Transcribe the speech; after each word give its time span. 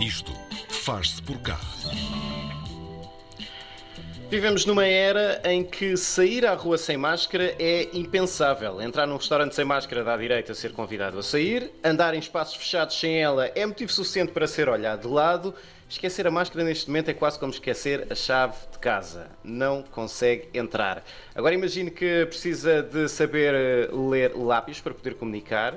Isto 0.00 0.32
faz-se 0.70 1.20
por 1.20 1.38
cá. 1.42 1.60
Vivemos 4.30 4.64
numa 4.64 4.86
era 4.86 5.42
em 5.44 5.62
que 5.62 5.94
sair 5.94 6.46
à 6.46 6.54
rua 6.54 6.78
sem 6.78 6.96
máscara 6.96 7.54
é 7.58 7.86
impensável. 7.92 8.80
Entrar 8.80 9.06
num 9.06 9.18
restaurante 9.18 9.54
sem 9.54 9.64
máscara 9.64 10.02
dá 10.02 10.16
direito 10.16 10.52
a 10.52 10.54
ser 10.54 10.72
convidado 10.72 11.18
a 11.18 11.22
sair. 11.22 11.70
Andar 11.84 12.14
em 12.14 12.18
espaços 12.18 12.56
fechados 12.56 12.98
sem 12.98 13.20
ela 13.20 13.48
é 13.54 13.66
motivo 13.66 13.92
suficiente 13.92 14.32
para 14.32 14.46
ser 14.46 14.70
olhado 14.70 15.02
de 15.02 15.08
lado. 15.08 15.54
Esquecer 15.86 16.26
a 16.26 16.30
máscara 16.30 16.64
neste 16.64 16.88
momento 16.88 17.10
é 17.10 17.14
quase 17.14 17.38
como 17.38 17.52
esquecer 17.52 18.06
a 18.08 18.14
chave 18.14 18.56
de 18.72 18.78
casa. 18.78 19.28
Não 19.44 19.82
consegue 19.82 20.48
entrar. 20.54 21.04
Agora 21.34 21.54
imagine 21.54 21.90
que 21.90 22.24
precisa 22.24 22.82
de 22.82 23.06
saber 23.06 23.54
eh, 23.54 23.88
ler 23.92 24.34
lábios 24.34 24.80
para 24.80 24.94
poder 24.94 25.16
comunicar 25.16 25.74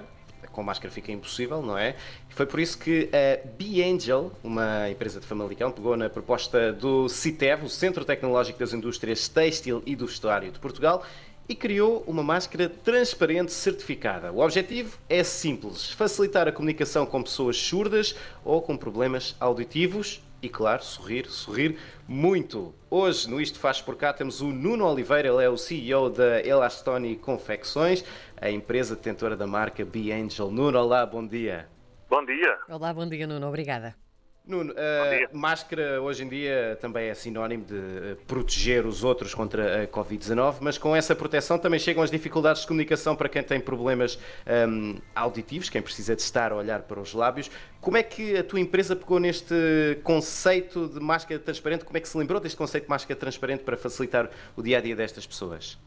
com 0.51 0.63
máscara 0.63 0.93
fica 0.93 1.11
impossível, 1.11 1.61
não 1.61 1.77
é? 1.77 1.95
Foi 2.29 2.45
por 2.45 2.59
isso 2.59 2.77
que 2.77 3.09
a 3.13 3.47
B-Angel, 3.57 4.31
uma 4.43 4.89
empresa 4.89 5.19
de 5.19 5.25
Famalicão, 5.25 5.71
pegou 5.71 5.95
na 5.95 6.09
proposta 6.09 6.71
do 6.73 7.07
CITEV, 7.07 7.65
o 7.65 7.69
Centro 7.69 8.03
Tecnológico 8.03 8.59
das 8.59 8.73
Indústrias 8.73 9.27
Têxtil 9.27 9.81
e 9.85 9.95
do 9.95 10.07
Vestuário 10.07 10.51
de 10.51 10.59
Portugal, 10.59 11.03
e 11.47 11.55
criou 11.55 12.03
uma 12.07 12.23
máscara 12.23 12.69
transparente 12.69 13.51
certificada. 13.51 14.31
O 14.31 14.39
objetivo 14.39 14.97
é 15.09 15.23
simples: 15.23 15.91
facilitar 15.91 16.47
a 16.47 16.51
comunicação 16.51 17.05
com 17.05 17.21
pessoas 17.21 17.57
surdas 17.57 18.15
ou 18.45 18.61
com 18.61 18.77
problemas 18.77 19.35
auditivos 19.39 20.21
e, 20.43 20.49
claro, 20.49 20.83
sorrir, 20.83 21.25
sorrir 21.27 21.77
muito. 22.05 22.75
Hoje, 22.89 23.29
no 23.29 23.39
Isto 23.39 23.57
Faz 23.57 23.81
Por 23.81 23.95
Cá, 23.95 24.11
temos 24.11 24.41
o 24.41 24.47
Nuno 24.47 24.85
Oliveira, 24.85 25.29
ele 25.29 25.41
é 25.41 25.49
o 25.49 25.55
CEO 25.55 26.09
da 26.09 26.41
Elastoni 26.41 27.15
Confecções, 27.15 28.03
a 28.39 28.51
empresa 28.51 28.93
detentora 28.93 29.37
da 29.37 29.47
marca 29.47 29.85
Be 29.85 30.11
Angel. 30.11 30.51
Nuno, 30.51 30.77
olá, 30.77 31.05
bom 31.05 31.25
dia. 31.25 31.69
Bom 32.09 32.25
dia. 32.25 32.57
Olá, 32.67 32.93
bom 32.93 33.07
dia, 33.07 33.25
Nuno, 33.25 33.47
obrigada. 33.47 34.02
Nuno, 34.45 34.73
a 34.73 35.37
máscara 35.37 36.01
hoje 36.01 36.25
em 36.25 36.27
dia 36.27 36.77
também 36.81 37.07
é 37.07 37.13
sinónimo 37.13 37.63
de 37.63 37.77
eh, 37.77 38.17
proteger 38.27 38.85
os 38.85 39.01
outros 39.01 39.33
contra 39.33 39.83
a 39.83 39.87
Covid-19, 39.87 40.57
mas 40.59 40.77
com 40.77 40.93
essa 40.93 41.15
proteção 41.15 41.57
também 41.57 41.79
chegam 41.79 42.03
as 42.03 42.11
dificuldades 42.11 42.63
de 42.63 42.67
comunicação 42.67 43.15
para 43.15 43.29
quem 43.29 43.41
tem 43.41 43.61
problemas 43.61 44.19
um, 44.67 44.99
auditivos, 45.15 45.69
quem 45.69 45.81
precisa 45.81 46.13
de 46.13 46.21
estar 46.21 46.51
a 46.51 46.55
olhar 46.57 46.81
para 46.81 46.99
os 46.99 47.13
lábios. 47.13 47.49
Como 47.79 47.95
é 47.95 48.03
que 48.03 48.37
a 48.37 48.43
tua 48.43 48.59
empresa 48.59 48.97
pegou 48.97 49.17
neste 49.17 49.55
conceito 50.03 50.89
de 50.89 50.99
máscara 50.99 51.39
transparente? 51.39 51.85
Como 51.85 51.97
é 51.97 52.01
que 52.01 52.09
se 52.09 52.17
lembrou 52.17 52.41
deste 52.41 52.57
conceito 52.57 52.83
de 52.83 52.89
máscara 52.89 53.17
transparente 53.17 53.63
para 53.63 53.77
facilitar 53.77 54.29
o 54.57 54.61
dia 54.61 54.79
a 54.79 54.81
dia 54.81 54.93
destas 54.95 55.25
pessoas? 55.25 55.79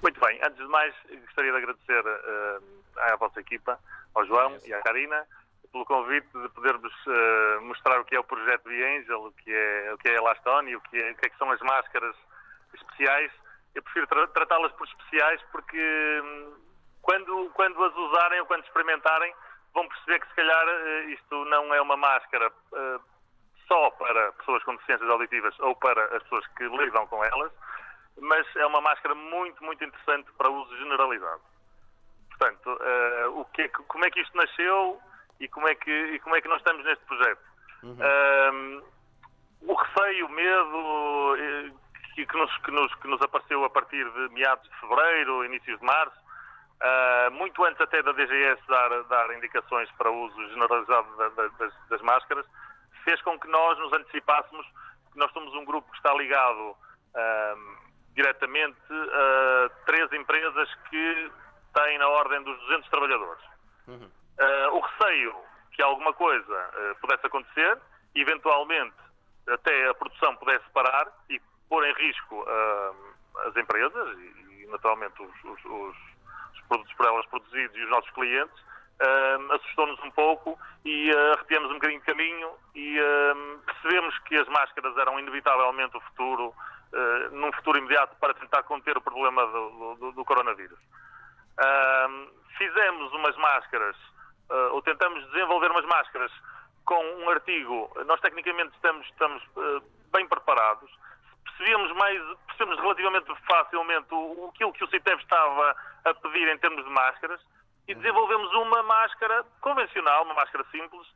Muito 0.00 0.20
bem, 0.20 0.38
antes 0.44 0.56
de 0.56 0.68
mais, 0.68 0.94
gostaria 1.26 1.50
de 1.50 1.58
agradecer 1.58 2.00
uh, 2.00 2.62
à 2.96 3.16
vossa 3.16 3.40
equipa, 3.40 3.76
ao 4.14 4.24
João 4.24 4.54
é 4.54 4.68
e 4.68 4.72
à 4.72 4.80
Karina 4.82 5.26
pelo 5.72 5.86
convite 5.86 6.28
de 6.34 6.48
podermos 6.50 6.92
uh, 7.06 7.62
mostrar 7.62 7.98
o 7.98 8.04
que 8.04 8.14
é 8.14 8.20
o 8.20 8.24
projeto 8.24 8.68
de 8.68 8.84
Angel, 8.84 9.24
o 9.24 9.32
que 9.32 9.52
é, 9.52 9.92
o 9.94 9.98
que 9.98 10.08
é 10.08 10.16
Elastone, 10.16 10.76
o 10.76 10.80
que, 10.82 11.02
é, 11.02 11.10
o 11.10 11.16
que, 11.16 11.26
é 11.26 11.30
que 11.30 11.38
são 11.38 11.50
as 11.50 11.60
máscaras 11.60 12.14
especiais. 12.74 13.32
Eu 13.74 13.82
prefiro 13.82 14.06
tra 14.06 14.28
tratá-las 14.28 14.70
por 14.72 14.86
especiais 14.86 15.40
porque 15.50 15.80
hum, 16.22 16.54
quando, 17.00 17.50
quando 17.54 17.82
as 17.82 17.94
usarem 17.96 18.40
ou 18.40 18.46
quando 18.46 18.64
experimentarem 18.64 19.34
vão 19.72 19.88
perceber 19.88 20.20
que 20.20 20.28
se 20.28 20.34
calhar 20.34 20.68
uh, 20.68 21.10
isto 21.10 21.44
não 21.46 21.74
é 21.74 21.80
uma 21.80 21.96
máscara 21.96 22.48
uh, 22.50 23.00
só 23.66 23.90
para 23.92 24.32
pessoas 24.32 24.62
com 24.64 24.74
deficiências 24.74 25.08
auditivas 25.08 25.58
ou 25.60 25.74
para 25.76 26.04
as 26.16 26.22
pessoas 26.24 26.46
que 26.48 26.64
lidam 26.64 27.06
com 27.06 27.24
elas, 27.24 27.50
mas 28.20 28.46
é 28.56 28.66
uma 28.66 28.82
máscara 28.82 29.14
muito, 29.14 29.64
muito 29.64 29.82
interessante 29.82 30.30
para 30.36 30.50
uso 30.50 30.76
generalizado. 30.76 31.40
Portanto, 32.28 32.78
o 33.34 33.44
que 33.46 33.62
é, 33.62 33.68
como 33.68 34.04
é 34.04 34.10
que 34.10 34.20
isto 34.20 34.36
nasceu? 34.36 35.00
E 35.42 35.48
como 35.48 35.68
é 35.68 35.74
que, 35.74 35.90
e 35.90 36.20
como 36.20 36.36
é 36.36 36.40
que 36.40 36.48
nós 36.48 36.58
estamos 36.58 36.84
neste 36.84 37.04
projeto. 37.04 37.42
Uhum. 37.82 37.98
Um, 37.98 38.82
o 39.62 39.74
receio, 39.74 40.26
o 40.26 40.28
medo 40.30 41.36
eh, 41.36 41.72
que, 42.14 42.24
que, 42.24 42.36
nos, 42.36 42.58
que, 42.58 42.70
nos, 42.70 42.94
que 42.94 43.08
nos 43.08 43.20
apareceu 43.20 43.64
a 43.64 43.70
partir 43.70 44.08
de 44.08 44.28
meados 44.34 44.68
de 44.68 44.80
fevereiro, 44.80 45.44
inícios 45.44 45.80
de 45.80 45.84
março, 45.84 46.16
uh, 46.16 47.30
muito 47.32 47.64
antes 47.64 47.80
até 47.80 48.02
da 48.02 48.12
DGS 48.12 48.62
dar, 48.68 49.02
dar 49.04 49.34
indicações 49.34 49.90
para 49.92 50.10
o 50.10 50.26
uso 50.26 50.48
generalizado 50.50 51.16
da, 51.16 51.28
da, 51.30 51.48
das, 51.58 51.88
das, 51.88 52.02
máscaras, 52.02 52.46
fez 53.04 53.20
com 53.22 53.38
que 53.38 53.48
nós 53.48 53.76
nos 53.78 53.92
antecipássemos, 53.92 54.64
que 55.12 55.18
nós 55.18 55.32
somos 55.32 55.52
um 55.54 55.64
grupo 55.64 55.90
que 55.90 55.96
está 55.96 56.14
ligado 56.14 56.76
diretamente 58.14 58.78
a 58.90 59.70
três 59.84 60.10
empresas 60.12 60.74
que 60.88 61.30
têm 61.74 61.98
na 61.98 62.08
ordem 62.08 62.42
dos 62.42 62.58
200 62.60 62.88
trabalhadores. 62.88 63.42
Uhum. 63.88 64.10
Uh, 64.42 64.74
o 64.74 64.80
receio 64.80 65.36
que 65.70 65.80
alguma 65.82 66.12
coisa 66.14 66.52
uh, 66.52 67.00
pudesse 67.00 67.24
acontecer, 67.24 67.78
eventualmente 68.12 68.96
até 69.48 69.88
a 69.88 69.94
produção 69.94 70.34
pudesse 70.36 70.68
parar 70.70 71.06
e 71.30 71.40
pôr 71.68 71.86
em 71.86 71.94
risco 71.94 72.42
uh, 72.42 73.46
as 73.46 73.56
empresas 73.56 74.18
e, 74.18 74.66
naturalmente, 74.68 75.22
os, 75.22 75.44
os, 75.44 75.64
os, 75.64 75.96
os, 76.54 76.60
produtos 76.66 76.92
por 76.94 77.06
elas 77.06 77.26
produzidos 77.26 77.76
e 77.76 77.84
os 77.84 77.90
nossos 77.90 78.10
clientes, 78.10 78.72
assustou-nos 79.50 79.98
um 80.04 80.10
pouco 80.12 80.56
e 80.84 81.10
arrepiamos 81.34 81.70
um 81.70 81.74
bocadinho 81.74 81.98
de 81.98 82.06
caminho 82.06 82.50
e 82.74 82.98
percebemos 83.66 84.16
que 84.20 84.36
as 84.36 84.46
máscaras 84.46 84.96
eram 84.96 85.18
inevitavelmente 85.18 85.96
o 85.96 86.00
futuro, 86.02 86.54
num 87.32 87.52
futuro 87.52 87.78
imediato, 87.78 88.14
para 88.20 88.32
tentar 88.34 88.62
conter 88.62 88.96
o 88.96 89.00
problema 89.00 89.44
do, 89.44 89.96
do, 89.96 90.12
do 90.12 90.24
coronavírus. 90.24 90.78
fizemos 92.56 93.12
umas 93.12 93.36
máscaras 93.38 93.96
uh, 94.52 94.74
ou 94.74 94.82
tentamos 94.82 95.24
desenvolver 95.30 95.70
umas 95.70 95.84
máscaras 95.86 96.30
com 96.84 97.02
um 97.16 97.30
artigo, 97.30 97.90
nós 98.06 98.20
tecnicamente 98.20 98.74
estamos, 98.74 99.06
estamos 99.06 99.42
uh, 99.56 99.82
bem 100.12 100.26
preparados, 100.28 100.90
percebíamos 101.44 101.92
mais, 101.92 102.20
percebemos 102.46 102.78
relativamente 102.80 103.34
facilmente 103.46 104.06
o, 104.12 104.50
aquilo 104.52 104.72
que 104.72 104.84
o 104.84 104.88
CITEV 104.88 105.20
estava 105.20 105.76
a 106.04 106.14
pedir 106.14 106.48
em 106.48 106.58
termos 106.58 106.84
de 106.84 106.90
máscaras 106.90 107.40
e 107.88 107.94
desenvolvemos 107.94 108.52
uma 108.54 108.82
máscara 108.82 109.44
convencional, 109.60 110.24
uma 110.24 110.34
máscara 110.34 110.64
simples, 110.70 111.06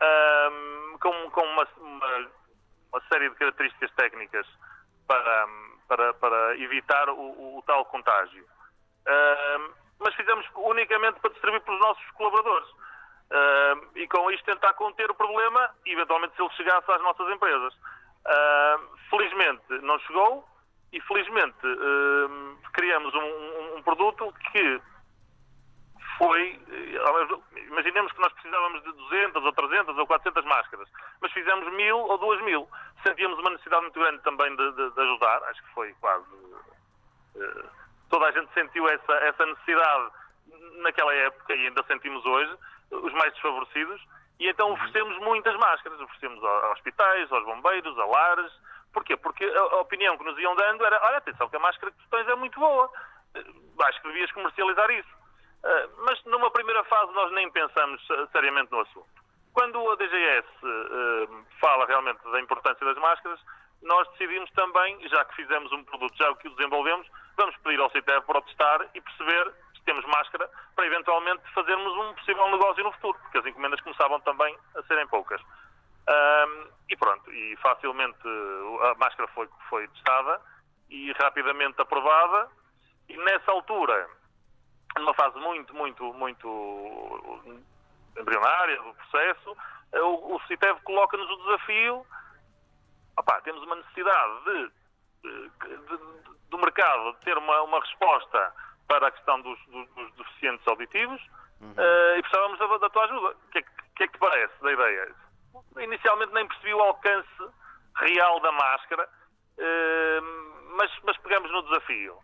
um, 0.00 0.98
com, 0.98 1.30
com 1.30 1.42
uma, 1.42 1.68
uma, 1.78 2.30
uma, 2.92 3.00
série 3.08 3.30
de 3.30 3.36
características 3.36 3.90
técnicas 3.92 4.46
para, 5.06 5.48
para, 5.88 6.14
para 6.14 6.58
evitar 6.58 7.08
o, 7.10 7.14
o, 7.14 7.58
o 7.58 7.62
tal 7.62 7.84
contágio. 7.86 8.44
Um, 9.06 9.70
mas 9.98 10.14
fizemos 10.14 10.46
unicamente 10.56 11.20
para 11.20 11.30
distribuir 11.30 11.62
para 11.62 11.74
os 11.74 11.80
nossos 11.80 12.10
colaboradores. 12.12 12.68
Uh, 13.26 13.98
e 13.98 14.06
com 14.06 14.30
isto 14.30 14.44
tentar 14.44 14.72
conter 14.74 15.10
o 15.10 15.14
problema 15.14 15.70
eventualmente 15.84 16.36
se 16.36 16.42
ele 16.42 16.50
chegasse 16.50 16.90
às 16.92 17.02
nossas 17.02 17.28
empresas. 17.28 17.74
Uh, 17.74 18.96
felizmente 19.10 19.64
não 19.82 19.98
chegou 20.00 20.46
e 20.92 21.00
felizmente 21.00 21.66
uh, 21.66 22.58
criamos 22.72 23.12
um, 23.14 23.18
um, 23.18 23.76
um, 23.76 23.82
produto 23.82 24.32
que 24.52 24.80
foi. 26.18 26.60
Imaginemos 27.66 28.12
que 28.12 28.20
nós 28.20 28.32
precisávamos 28.34 28.82
de 28.84 28.92
200 28.92 29.44
ou 29.44 29.52
300 29.52 29.98
ou 29.98 30.06
400 30.06 30.44
máscaras, 30.44 30.88
mas 31.20 31.32
fizemos 31.32 31.72
mil 31.72 31.98
ou 31.98 32.18
duas 32.18 32.40
mil. 32.42 32.68
Sentíamos 33.04 33.38
uma 33.40 33.50
necessidade 33.50 33.82
muito 33.82 33.98
grande 33.98 34.22
também 34.22 34.54
de, 34.54 34.72
de, 34.72 34.90
de 34.90 35.00
ajudar, 35.00 35.42
acho 35.50 35.62
que 35.64 35.74
foi 35.74 35.92
quase. 36.00 36.24
toda 38.08 38.26
a 38.26 38.30
gente 38.30 38.52
sentiu 38.54 38.88
essa, 38.88 39.12
essa 39.14 39.46
necessidade 39.46 40.10
naquela 40.82 41.12
época 41.12 41.54
e 41.54 41.66
ainda 41.66 41.82
sentimos 41.84 42.24
hoje 42.24 42.56
os 42.90 43.12
mais 43.12 43.32
desfavorecidos, 43.32 44.00
e 44.38 44.48
então 44.48 44.72
oferecemos 44.72 45.16
muitas 45.18 45.54
máscaras, 45.56 46.00
oferecemos 46.00 46.42
a 46.44 46.72
hospitais, 46.72 47.30
aos 47.32 47.44
bombeiros, 47.44 47.98
a 47.98 48.04
lares. 48.04 48.52
Porquê? 48.92 49.16
Porque 49.16 49.44
a 49.44 49.76
opinião 49.76 50.16
que 50.16 50.24
nos 50.24 50.38
iam 50.38 50.54
dando 50.56 50.84
era, 50.84 51.00
olha, 51.04 51.18
atenção 51.18 51.48
que 51.48 51.56
a 51.56 51.60
máscara 51.60 51.92
que 51.92 51.98
tu 51.98 52.08
tens 52.10 52.28
é 52.28 52.34
muito 52.34 52.58
boa, 52.58 52.90
eh, 53.34 53.44
acho 53.88 54.00
que 54.00 54.08
devias 54.08 54.32
comercializar 54.32 54.90
isso. 54.90 55.08
Eh, 55.64 55.88
mas 55.98 56.22
numa 56.24 56.50
primeira 56.50 56.84
fase 56.84 57.12
nós 57.12 57.32
nem 57.32 57.50
pensamos 57.50 58.00
seriamente 58.32 58.70
no 58.70 58.80
assunto. 58.80 59.08
Quando 59.52 59.90
a 59.90 59.96
DGS 59.96 60.48
eh, 60.64 61.28
fala 61.60 61.86
realmente 61.86 62.22
da 62.30 62.40
importância 62.40 62.86
das 62.86 62.96
máscaras, 62.98 63.40
nós 63.82 64.08
decidimos 64.12 64.50
também, 64.52 65.08
já 65.08 65.24
que 65.24 65.36
fizemos 65.36 65.72
um 65.72 65.84
produto, 65.84 66.16
já 66.16 66.34
que 66.36 66.48
o 66.48 66.54
desenvolvemos, 66.54 67.06
vamos 67.36 67.56
pedir 67.58 67.80
ao 67.80 67.90
CITEV 67.90 68.24
para 68.26 68.38
o 68.38 68.42
testar 68.42 68.86
e 68.94 69.00
perceber 69.00 69.52
temos 69.86 70.04
máscara 70.04 70.50
para 70.74 70.86
eventualmente 70.86 71.42
fazermos 71.54 71.92
um 71.96 72.14
possível 72.14 72.50
negócio 72.50 72.84
no 72.84 72.92
futuro, 72.92 73.18
porque 73.20 73.38
as 73.38 73.46
encomendas 73.46 73.80
começavam 73.80 74.20
também 74.20 74.54
a 74.74 74.82
serem 74.82 75.06
poucas. 75.06 75.40
Um, 75.40 76.68
e 76.90 76.96
pronto, 76.96 77.32
e 77.32 77.56
facilmente 77.56 78.28
a 78.82 78.94
máscara 78.98 79.28
foi, 79.28 79.48
foi 79.70 79.88
testada 79.88 80.40
e 80.90 81.12
rapidamente 81.12 81.80
aprovada, 81.80 82.48
e 83.08 83.16
nessa 83.16 83.50
altura, 83.50 84.08
numa 84.98 85.14
fase 85.14 85.38
muito, 85.38 85.74
muito, 85.74 86.12
muito 86.14 87.42
embrionária 88.18 88.76
do 88.82 88.94
processo, 88.94 89.56
o, 89.94 90.34
o 90.34 90.40
CITEV 90.46 90.80
coloca-nos 90.82 91.28
o 91.30 91.36
desafio, 91.44 92.06
opá, 93.16 93.40
temos 93.42 93.62
uma 93.62 93.76
necessidade 93.76 94.44
de, 94.44 94.70
de, 95.22 95.48
de, 95.76 95.98
do 96.50 96.58
mercado 96.58 97.14
ter 97.24 97.36
uma, 97.38 97.62
uma 97.62 97.80
resposta 97.80 98.52
para 98.88 99.08
a 99.08 99.10
questão 99.10 99.40
dos, 99.40 99.58
dos, 99.66 99.88
dos 99.94 100.12
deficientes 100.16 100.66
auditivos 100.68 101.20
uhum. 101.60 101.72
uh, 101.72 102.18
e 102.18 102.22
precisávamos 102.22 102.58
da, 102.58 102.76
da, 102.78 102.90
tua 102.90 103.04
ajuda. 103.04 103.28
O 103.28 103.50
que, 103.50 103.58
é, 103.58 103.62
que, 103.62 104.04
é 104.04 104.06
que 104.06 104.12
te 104.12 104.18
parece 104.18 104.62
da 104.62 104.72
ideia? 104.72 105.14
inicialmente 105.78 106.32
nem 106.32 106.46
percebi 106.46 106.74
o 106.74 106.80
alcance 106.80 107.28
real 107.96 108.40
da 108.40 108.52
máscara, 108.52 109.08
eh, 109.58 110.20
mas, 110.76 110.90
mas 111.04 111.16
pegamos 111.18 111.50
no 111.50 111.62
desafio. 111.62 112.18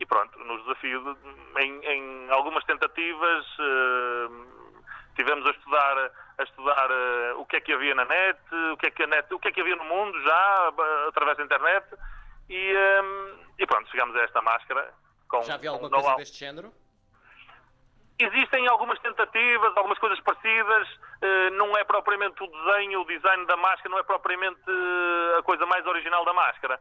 E 0.00 0.06
pronto, 0.06 0.38
no 0.38 0.60
desafio, 0.62 1.16
em, 1.58 1.84
em 1.84 2.30
algumas 2.30 2.64
tentativas, 2.64 3.46
eh, 3.60 4.28
tivemos 5.14 5.46
a 5.46 5.50
estudar, 5.50 6.10
a 6.38 6.42
estudar 6.42 6.90
eh, 6.90 7.34
o 7.36 7.46
que 7.46 7.56
é 7.56 7.60
que 7.60 7.72
havia 7.72 7.94
na 7.94 8.04
net, 8.04 8.40
o 8.72 8.76
que 8.76 8.86
é 8.86 8.90
que, 8.90 9.02
a 9.02 9.06
net, 9.06 9.32
o 9.32 9.38
que, 9.38 9.48
é 9.48 9.52
que 9.52 9.60
havia 9.60 9.76
no 9.76 9.84
mundo 9.84 10.20
já, 10.22 10.72
através 11.08 11.36
da 11.36 11.44
internet, 11.44 11.86
e, 12.48 12.74
e 13.58 13.66
pronto, 13.66 13.90
chegámos 13.90 14.16
a 14.16 14.22
esta 14.22 14.42
máscara. 14.42 14.92
Com, 15.32 15.42
já 15.44 15.54
havia 15.54 15.70
alguma 15.70 15.88
coisa 15.88 16.14
deste 16.16 16.38
género? 16.38 16.70
Existem 18.18 18.68
algumas 18.68 18.98
tentativas, 18.98 19.74
algumas 19.78 19.98
coisas 19.98 20.20
parecidas, 20.20 20.86
eh, 21.22 21.50
não 21.52 21.74
é 21.74 21.82
propriamente 21.84 22.42
o 22.44 22.46
desenho, 22.46 23.00
o 23.00 23.06
design 23.06 23.46
da 23.46 23.56
máscara, 23.56 23.88
não 23.88 23.98
é 23.98 24.02
propriamente 24.02 24.60
eh, 24.68 25.38
a 25.38 25.42
coisa 25.42 25.64
mais 25.64 25.86
original 25.86 26.22
da 26.26 26.34
máscara. 26.34 26.78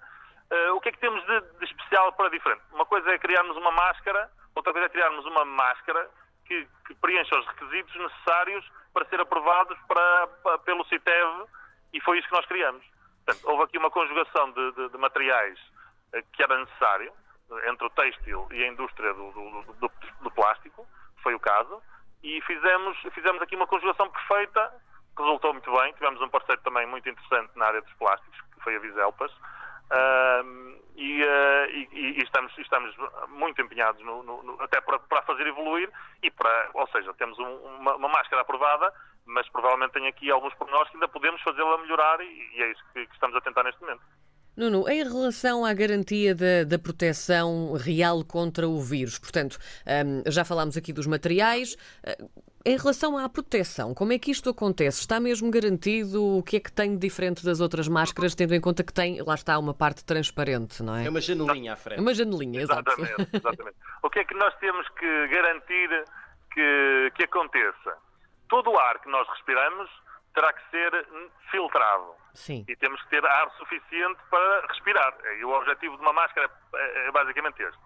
Eh, 0.50 0.72
o 0.72 0.82
que 0.82 0.90
é 0.90 0.92
que 0.92 1.00
temos 1.00 1.26
de, 1.26 1.42
de 1.60 1.66
especial 1.66 2.12
para 2.12 2.30
diferente? 2.30 2.62
Uma 2.74 2.86
coisa 2.86 3.10
é 3.10 3.18
criarmos 3.18 3.56
uma 3.56 3.72
máscara, 3.72 4.30
outra 4.54 4.74
coisa 4.74 4.88
é 4.88 4.90
criarmos 4.90 5.26
uma 5.26 5.46
máscara 5.46 6.10
que, 6.46 6.68
que 6.86 6.94
preencha 6.96 7.40
os 7.40 7.48
requisitos 7.48 7.96
necessários 7.96 8.70
para 8.94 9.06
ser 9.06 9.22
aprovados 9.22 9.80
para, 9.88 10.28
para, 10.44 10.58
pelo 10.60 10.84
CITEV 10.88 11.46
e 11.94 12.02
foi 12.02 12.20
isso 12.20 12.28
que 12.28 12.36
nós 12.36 12.46
criamos. 12.48 12.84
Portanto, 13.26 13.50
houve 13.50 13.64
aqui 13.64 13.78
uma 13.78 13.90
conjugação 13.90 14.52
de, 14.52 14.72
de, 14.74 14.90
de 14.90 14.98
materiais 14.98 15.58
que 16.34 16.44
era 16.44 16.60
necessário 16.60 17.14
entre 17.68 17.86
o 17.86 17.90
têxtil 17.90 18.48
e 18.52 18.64
a 18.64 18.68
indústria 18.68 19.14
do, 19.14 19.32
do, 19.32 19.92
do 20.22 20.32
plástico 20.32 20.88
foi 21.22 21.34
o 21.36 21.40
caso, 21.40 21.82
e 22.24 22.42
fizemos, 22.42 22.98
fizemos 23.14 23.42
aqui 23.42 23.56
uma 23.56 23.68
conjugação 23.68 24.10
perfeita, 24.10 24.72
resultou 25.18 25.54
muito 25.54 25.72
bem. 25.72 25.94
Tivemos 25.94 26.22
um 26.22 26.30
parceiro 26.30 26.62
também 26.62 26.86
muito 26.86 27.08
interessante 27.10 27.52
na 27.56 27.66
área 27.66 27.82
dos 27.82 27.94
plásticos, 27.94 28.40
que 28.54 28.64
foi 28.64 28.76
a 28.76 28.80
Viselpas, 28.80 29.32
uh, 29.32 30.82
e, 30.96 31.24
uh, 31.24 31.70
e, 31.70 31.90
e, 31.92 32.24
estamos, 32.24 32.56
estamos 32.58 32.96
muito 33.30 33.62
empenhados 33.62 34.04
no, 34.04 34.24
no, 34.24 34.44
no, 34.44 34.62
até 34.62 34.80
para, 34.82 35.00
para 35.00 35.22
fazer 35.24 35.48
evoluir, 35.48 35.90
e 36.22 36.30
para, 36.30 36.70
ou 36.74 36.88
seja, 36.90 37.14
temos 37.16 37.38
um, 37.40 37.56
uma, 37.80 37.96
uma, 37.96 38.10
máscara 38.10 38.42
aprovada, 38.42 38.94
mas 39.26 39.48
provavelmente 39.50 39.94
tem 39.94 40.08
aqui 40.08 40.30
alguns 40.30 40.54
pormenores 40.56 40.90
que 40.90 40.98
ainda 40.98 41.08
podemos 41.08 41.42
fazê-la 41.42 41.78
melhorar, 41.80 42.22
e, 42.22 42.50
e 42.54 42.64
é 42.64 42.72
isso 42.72 42.84
que, 42.94 43.06
que 43.08 43.14
estamos 43.14 43.36
a 43.36 43.42
tentar 43.42 43.64
neste 43.64 43.82
momento. 43.82 44.02
Nuno, 44.56 44.88
em 44.90 45.04
relação 45.04 45.64
à 45.64 45.74
garantia 45.74 46.36
da, 46.36 46.64
da 46.66 46.78
proteção 46.78 47.74
real 47.74 48.24
contra 48.24 48.68
o 48.68 48.80
vírus, 48.82 49.18
portanto, 49.18 49.58
um, 50.06 50.30
já 50.30 50.44
falámos 50.44 50.76
aqui 50.76 50.92
dos 50.92 51.08
materiais. 51.08 51.76
Uh, 52.06 52.30
em 52.64 52.78
relação 52.78 53.18
à 53.18 53.28
proteção, 53.28 53.94
como 53.94 54.14
é 54.14 54.20
que 54.20 54.30
isto 54.30 54.50
acontece? 54.50 55.00
Está 55.00 55.20
mesmo 55.20 55.50
garantido? 55.50 56.38
O 56.38 56.44
que 56.44 56.58
é 56.58 56.60
que 56.60 56.72
tem 56.72 56.92
de 56.92 56.98
diferente 56.98 57.44
das 57.44 57.60
outras 57.60 57.88
máscaras, 57.88 58.36
tendo 58.36 58.54
em 58.54 58.62
conta 58.62 58.84
que 58.84 58.94
tem, 58.94 59.20
lá 59.24 59.34
está, 59.34 59.58
uma 59.58 59.74
parte 59.74 60.06
transparente, 60.06 60.84
não 60.84 60.96
é? 60.96 61.08
É 61.08 61.10
uma 61.10 61.22
janelinha 61.22 61.74
à 61.74 61.76
frente. 61.76 61.98
É 61.98 62.02
uma 62.02 62.14
janelinha, 62.14 62.62
exatamente. 62.62 63.30
exatamente. 63.34 63.78
o 64.04 64.10
que 64.10 64.20
é 64.20 64.24
que 64.24 64.36
nós 64.36 64.54
temos 64.60 64.88
que 64.90 65.28
garantir 65.28 66.06
que, 66.54 67.12
que 67.16 67.24
aconteça? 67.24 67.98
Todo 68.48 68.70
o 68.70 68.78
ar 68.78 69.00
que 69.00 69.10
nós 69.10 69.28
respiramos 69.30 69.90
terá 70.34 70.54
que 70.54 70.70
ser 70.70 71.08
filtrado. 71.50 72.16
Sim. 72.34 72.66
E 72.68 72.76
temos 72.76 73.02
que 73.04 73.10
ter 73.10 73.26
ar 73.26 73.50
suficiente 73.58 74.20
para 74.30 74.68
respirar. 74.68 75.14
E 75.38 75.44
o 75.44 75.52
objetivo 75.52 75.98
de 75.98 76.02
uma 76.02 76.14
máscara 76.14 76.50
é, 76.76 77.08
é 77.08 77.12
basicamente 77.12 77.62
este. 77.62 77.80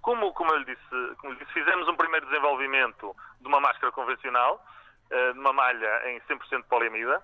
como, 0.00 0.32
como, 0.32 0.52
eu 0.52 0.58
lhe 0.58 0.64
disse, 0.64 1.16
como 1.18 1.34
lhe 1.34 1.38
disse, 1.38 1.52
fizemos 1.52 1.86
um 1.88 1.96
primeiro 1.96 2.26
desenvolvimento 2.26 3.14
de 3.40 3.46
uma 3.46 3.60
máscara 3.60 3.92
convencional, 3.92 4.64
de 5.10 5.38
uma 5.38 5.52
malha 5.52 6.10
em 6.10 6.20
100% 6.20 6.64
poliamida, 6.64 7.22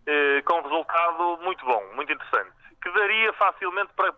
uh, 0.00 0.44
com 0.44 0.58
um 0.58 0.62
resultado 0.62 1.38
muito 1.42 1.64
bom, 1.64 1.94
muito 1.94 2.12
interessante, 2.12 2.56
que 2.82 2.90
daria 2.90 3.32
facilmente 3.34 3.92
para, 3.94 4.14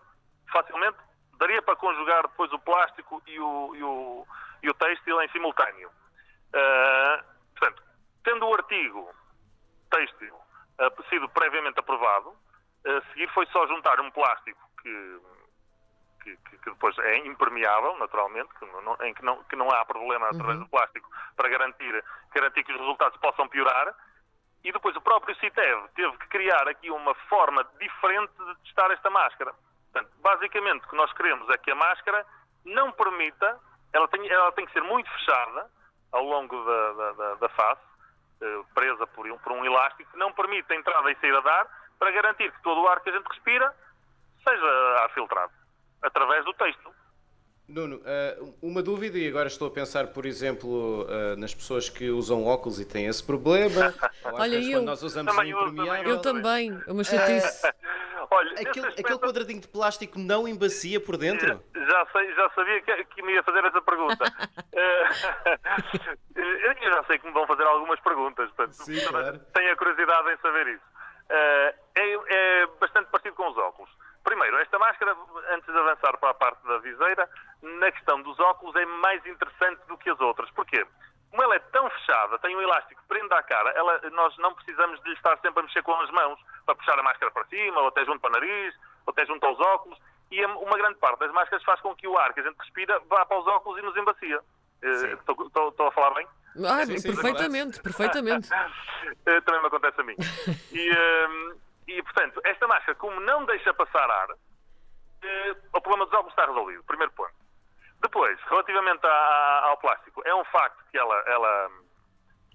facilmente, 0.52 0.98
daria 1.38 1.62
para 1.62 1.76
conjugar 1.76 2.22
depois 2.22 2.52
o 2.52 2.58
plástico 2.58 3.22
e 3.26 3.38
o, 3.38 3.74
e 3.74 3.82
o, 3.82 4.26
e 4.62 4.70
o 4.70 4.74
têxtil 4.74 5.20
em 5.22 5.28
simultâneo. 5.30 5.88
Uh, 5.88 7.24
portanto, 7.24 7.31
tendo 8.24 8.46
o 8.46 8.54
artigo 8.54 9.10
têxtil 9.90 10.34
uh, 10.34 11.08
sido 11.08 11.28
previamente 11.30 11.78
aprovado, 11.78 12.34
a 12.84 13.00
seguir 13.12 13.28
foi 13.32 13.46
só 13.46 13.66
juntar 13.66 14.00
um 14.00 14.10
plástico 14.10 14.60
que, 14.82 15.20
que, 16.22 16.36
que 16.36 16.70
depois 16.70 16.96
é 16.98 17.18
impermeável, 17.18 17.96
naturalmente, 17.98 18.48
que 18.58 18.66
não, 18.66 18.96
em 19.02 19.14
que 19.14 19.24
não, 19.24 19.44
que 19.44 19.56
não 19.56 19.70
há 19.70 19.84
problema 19.84 20.28
através 20.28 20.58
uhum. 20.58 20.64
do 20.64 20.70
plástico 20.70 21.08
para 21.36 21.48
garantir, 21.48 22.04
garantir 22.34 22.64
que 22.64 22.72
os 22.72 22.80
resultados 22.80 23.18
possam 23.20 23.48
piorar. 23.48 23.94
E 24.64 24.70
depois 24.70 24.94
o 24.94 25.00
próprio 25.00 25.34
CITEV 25.36 25.88
teve 25.94 26.16
que 26.18 26.28
criar 26.28 26.68
aqui 26.68 26.88
uma 26.90 27.14
forma 27.28 27.64
diferente 27.80 28.32
de 28.38 28.54
testar 28.62 28.92
esta 28.92 29.10
máscara. 29.10 29.52
Portanto, 29.92 30.12
basicamente 30.20 30.84
o 30.84 30.88
que 30.88 30.96
nós 30.96 31.12
queremos 31.14 31.48
é 31.50 31.58
que 31.58 31.70
a 31.70 31.74
máscara 31.74 32.24
não 32.64 32.92
permita, 32.92 33.58
ela 33.92 34.06
tem, 34.08 34.28
ela 34.28 34.52
tem 34.52 34.64
que 34.64 34.72
ser 34.72 34.82
muito 34.82 35.10
fechada 35.10 35.68
ao 36.12 36.24
longo 36.24 36.64
da, 36.64 37.12
da, 37.12 37.34
da, 37.34 37.48
face, 37.48 37.80
eh, 37.80 37.91
presa 38.74 39.06
por 39.08 39.26
um, 39.26 39.38
por 39.38 39.52
um 39.52 39.64
elástico 39.64 40.10
que 40.10 40.18
não 40.18 40.32
permite 40.32 40.72
a 40.72 40.76
entrada 40.76 41.10
e 41.10 41.16
saída 41.16 41.40
de 41.40 41.48
ar 41.48 41.66
para 41.98 42.10
garantir 42.10 42.50
que 42.50 42.62
todo 42.62 42.80
o 42.80 42.88
ar 42.88 43.00
que 43.00 43.10
a 43.10 43.12
gente 43.12 43.26
respira 43.26 43.74
seja 44.42 45.02
ar 45.02 45.10
filtrado 45.10 45.52
através 46.02 46.44
do 46.44 46.52
texto. 46.54 47.01
Nuno, 47.72 48.02
eh, 48.04 48.38
uma 48.60 48.82
dúvida, 48.82 49.16
e 49.16 49.26
agora 49.26 49.48
estou 49.48 49.66
a 49.66 49.70
pensar, 49.70 50.08
por 50.08 50.26
exemplo, 50.26 51.06
eh, 51.08 51.36
nas 51.36 51.54
pessoas 51.54 51.88
que 51.88 52.10
usam 52.10 52.44
óculos 52.44 52.78
e 52.78 52.84
têm 52.84 53.06
esse 53.06 53.24
problema. 53.24 53.94
Olha, 54.24 54.56
eu. 54.56 54.82
nós 54.82 55.02
usamos 55.02 55.34
também 55.34 55.54
também 55.54 56.02
eu 56.04 56.20
também, 56.20 56.82
é 56.86 56.92
uma 56.92 57.02
chatice. 57.02 57.66
Olha, 58.30 58.52
aquele, 58.52 58.86
aspecto... 58.86 59.00
aquele, 59.00 59.18
quadradinho 59.18 59.60
de 59.60 59.68
plástico 59.68 60.18
não 60.18 60.46
embacia 60.46 61.00
por 61.00 61.16
dentro? 61.16 61.62
Já, 61.74 62.06
sei, 62.12 62.34
já 62.34 62.50
sabia 62.50 62.80
que, 62.82 63.04
que 63.04 63.22
me 63.22 63.32
ia 63.32 63.42
fazer 63.42 63.64
essa 63.64 63.80
pergunta. 63.80 64.24
Eh, 64.74 65.08
eu 66.34 66.90
já 66.90 67.04
sei 67.04 67.18
que 67.18 67.26
me 67.26 67.32
vão 67.32 67.46
fazer 67.46 67.62
algumas 67.64 68.00
perguntas, 68.00 68.50
portanto, 68.52 68.72
Sim, 68.72 69.06
claro. 69.06 69.38
tenho 69.52 69.72
a 69.72 69.76
curiosidade 69.76 70.32
em 70.32 70.36
saber 70.38 70.66
isso. 70.68 70.84
É, 71.28 71.74
é 71.94 72.66
bastante 72.80 73.10
parecido 73.10 73.36
com 73.36 73.50
os 73.50 73.56
óculos. 73.58 73.90
Primeiro, 74.24 74.56
esta 74.58 74.78
máscara, 74.78 75.16
antes 75.50 75.72
de 75.72 75.78
avançar 75.78 76.16
para 76.18 76.30
a 76.30 76.34
parte 76.34 76.66
da 76.66 76.78
viseira, 76.78 77.28
na 77.62 77.90
questão 77.90 78.22
dos 78.22 78.38
óculos 78.38 78.74
é 78.76 78.86
mais 78.86 79.24
interessante 79.26 79.80
do 79.88 79.98
que 79.98 80.10
as 80.10 80.20
outras. 80.20 80.50
Porquê? 80.52 80.86
Como 81.30 81.42
ela 81.42 81.56
é 81.56 81.58
tão 81.58 81.88
fechada, 81.90 82.38
tem 82.38 82.54
um 82.54 82.60
elástico 82.60 83.00
que 83.00 83.08
prende 83.08 83.32
à 83.32 83.42
cara, 83.42 83.70
ela, 83.70 84.00
nós 84.10 84.36
não 84.38 84.54
precisamos 84.54 85.00
de 85.02 85.08
lhe 85.08 85.14
estar 85.14 85.38
sempre 85.38 85.60
a 85.60 85.62
mexer 85.62 85.82
com 85.82 85.94
as 86.00 86.10
mãos 86.10 86.38
para 86.66 86.74
puxar 86.74 86.98
a 86.98 87.02
máscara 87.02 87.32
para 87.32 87.46
cima, 87.46 87.80
ou 87.80 87.88
até 87.88 88.04
junto 88.04 88.20
para 88.20 88.30
o 88.30 88.32
nariz, 88.34 88.74
ou 89.06 89.12
até 89.12 89.26
junto 89.26 89.44
aos 89.46 89.58
óculos. 89.58 89.98
E 90.30 90.44
uma 90.44 90.76
grande 90.76 90.98
parte 90.98 91.20
das 91.20 91.32
máscaras 91.32 91.64
faz 91.64 91.80
com 91.80 91.94
que 91.94 92.06
o 92.06 92.16
ar 92.18 92.32
que 92.32 92.40
a 92.40 92.42
gente 92.42 92.56
respira 92.58 93.00
vá 93.08 93.24
para 93.26 93.38
os 93.38 93.46
óculos 93.46 93.78
e 93.78 93.82
nos 93.82 93.96
embacia. 93.96 94.40
Eh, 94.82 95.12
estou 95.14 95.88
a 95.88 95.92
falar 95.92 96.14
bem? 96.14 96.26
Ah, 96.66 96.84
sim, 96.84 96.98
sim, 96.98 97.14
perfeitamente, 97.14 97.80
perfeitamente. 97.80 98.48
Eh, 99.26 99.40
também 99.42 99.60
me 99.60 99.66
acontece 99.66 100.00
a 100.00 100.04
mim. 100.04 100.16
E, 100.72 100.88
ehm, 100.90 101.56
e, 101.86 102.02
portanto, 102.02 102.40
esta 102.44 102.66
máscara, 102.66 102.94
como 102.96 103.20
não 103.20 103.44
deixa 103.44 103.74
passar 103.74 104.10
ar, 104.10 104.30
eh, 105.22 105.56
o 105.72 105.80
problema 105.80 106.04
dos 106.04 106.14
óculos 106.14 106.32
está 106.32 106.46
resolvido. 106.46 106.84
Primeiro 106.84 107.12
ponto. 107.12 107.34
Depois, 108.00 108.38
relativamente 108.48 109.06
ao 109.06 109.76
plástico, 109.78 110.22
é 110.24 110.34
um 110.34 110.44
facto 110.46 110.84
que 110.90 110.98
ela, 110.98 111.14
ela, 111.26 111.70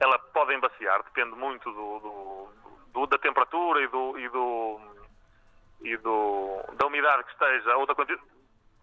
ela 0.02 0.20
pode 0.20 0.54
embaciar, 0.54 1.02
depende 1.04 1.36
muito 1.38 1.72
do, 1.72 2.00
do, 2.00 2.50
do, 2.94 3.08
da 3.08 3.18
temperatura 3.18 3.82
e, 3.82 3.88
do, 3.88 4.20
e, 4.20 4.30
do, 4.30 4.80
e 5.82 5.98
do, 5.98 6.64
da 6.74 6.88
umidade 6.88 7.24
que 7.24 7.32
esteja, 7.32 7.78
ou 7.78 7.86
da 7.86 7.96
que 7.96 8.20